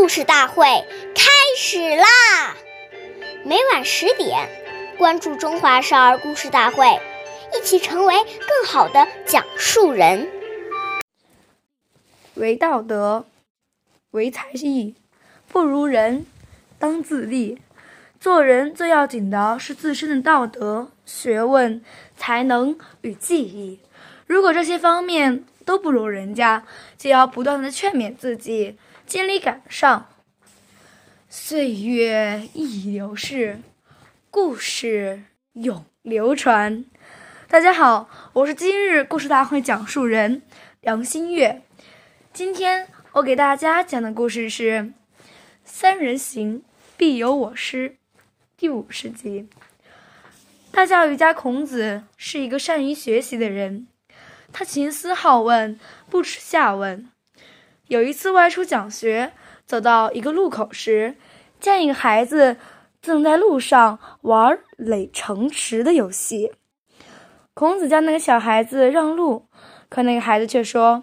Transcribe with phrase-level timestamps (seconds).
[0.00, 0.64] 故事大会
[1.14, 2.56] 开始啦！
[3.44, 4.48] 每晚十点，
[4.96, 6.86] 关注《中华少儿故事大会》，
[7.54, 10.26] 一起成为更好的讲述人。
[12.36, 13.26] 为道德，
[14.12, 14.94] 为才艺，
[15.48, 16.24] 不如人，
[16.78, 17.58] 当自立。
[18.18, 21.84] 做人最要紧的是自身的道德、学问、
[22.16, 23.80] 才能与技艺。
[24.26, 26.64] 如果这些方面都不如人家，
[26.96, 28.78] 就要不断的劝勉自己，
[29.10, 30.06] 尽力赶上。
[31.28, 33.58] 岁月易流逝，
[34.30, 35.24] 故事
[35.54, 36.84] 永流传。
[37.48, 40.42] 大家好，我是今日故事大会讲述人
[40.80, 41.60] 梁新月。
[42.32, 44.78] 今天我给大家讲的故事是
[45.64, 46.62] 《三人行，
[46.96, 47.90] 必有我师》。
[48.56, 49.48] 第五十集，
[50.70, 53.88] 大教育家孔子是一个善于学习的人，
[54.52, 57.10] 他勤思好问，不耻下问。
[57.90, 59.32] 有一次外出讲学，
[59.66, 61.16] 走到一个路口时，
[61.58, 62.56] 见一个孩子
[63.02, 66.52] 正在路上玩垒城池的游戏。
[67.52, 69.46] 孔子叫那个小孩子让路，
[69.88, 71.02] 可那个孩子却说：“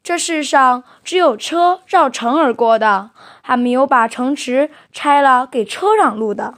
[0.00, 3.10] 这世上只有车绕城而过的。”
[3.42, 6.54] 还没有把城池拆了给车让路的。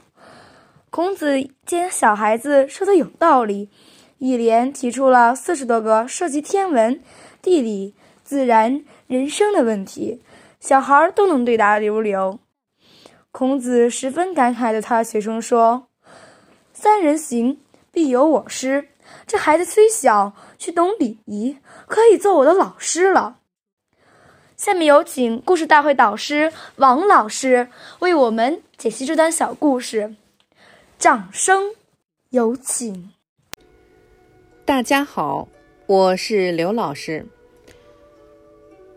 [0.91, 3.71] 孔子见小孩子说的有道理，
[4.19, 7.01] 一连提出了四十多个涉及天文、
[7.41, 7.95] 地理、
[8.31, 10.21] 自然、人生的问题，
[10.61, 12.39] 小孩都能对答如流。
[13.29, 15.87] 孔子十分感慨的他学生说
[16.71, 17.59] ：“三人行，
[17.91, 18.87] 必有我师。
[19.27, 21.57] 这孩子虽小，却懂礼仪，
[21.87, 23.39] 可以做我的老师了。”
[24.55, 27.67] 下面有请故事大会导师王老师
[27.99, 30.15] 为我们解析这段小故事，
[30.97, 31.63] 掌声
[32.29, 33.11] 有请。
[34.63, 35.49] 大家好，
[35.85, 37.25] 我是刘老师。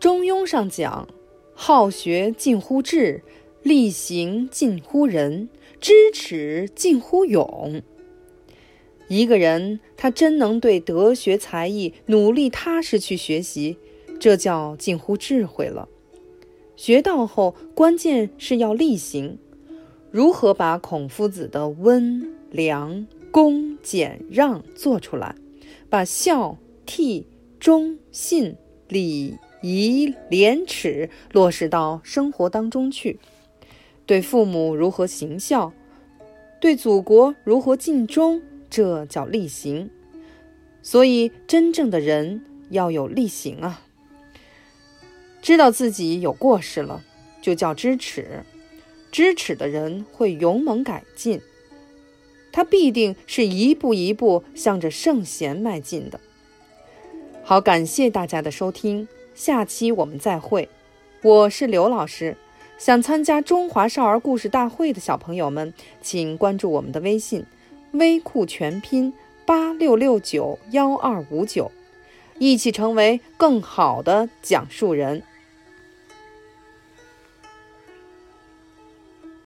[0.05, 1.07] 中庸上讲
[1.55, 3.23] ：“好学近乎智，
[3.63, 5.49] 力行近乎仁，
[5.81, 7.81] 知耻近乎勇。”
[9.09, 13.79] 一个人他真能对德学才艺努力踏实去学习。
[14.19, 15.89] 这叫近乎智慧了。
[16.75, 19.39] 学到后，关键是要力行。
[20.11, 25.33] 如何把孔夫子的温良恭俭让做出来，
[25.89, 27.23] 把孝悌
[27.59, 28.55] 忠信
[28.87, 33.19] 礼以廉耻落实到生活当中去？
[34.05, 35.73] 对父母如何行孝，
[36.61, 39.89] 对祖国如何尽忠，这叫力行。
[40.83, 43.81] 所以，真正的人要有力行啊。
[45.41, 47.03] 知道自己有过失了，
[47.41, 48.43] 就叫知耻。
[49.11, 51.41] 知耻的人会勇猛改进，
[52.51, 56.19] 他必定是一步一步向着圣贤迈进的。
[57.43, 60.69] 好，感谢大家的收听，下期我们再会。
[61.21, 62.37] 我是刘老师，
[62.77, 67.45] 想参加中华少儿故事大会的小朋友们，请关注我们的微信
[67.91, 69.13] “微库全拼
[69.45, 71.69] 八六六九幺二五九”，
[72.39, 75.21] 一起成为更好的讲述人。